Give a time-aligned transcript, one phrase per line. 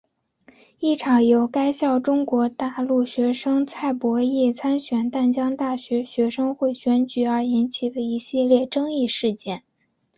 [0.79, 9.61] 一场由该校中国大陆学生蔡博艺参选淡江大学学生会选举而引起的一系列争议事件。